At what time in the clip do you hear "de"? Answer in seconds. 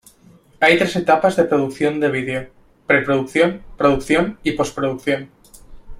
1.35-1.43, 1.99-2.09